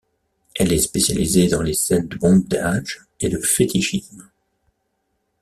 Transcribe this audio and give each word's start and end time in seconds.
Elle 0.55 0.73
est 0.73 0.79
spécialisée 0.79 1.47
dans 1.47 1.61
les 1.61 1.75
scènes 1.75 2.07
de 2.07 2.17
bondage 2.17 3.01
et 3.19 3.29
de 3.29 3.37
fétichisme. 3.37 4.31